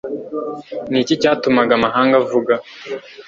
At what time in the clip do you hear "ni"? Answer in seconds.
0.91-0.97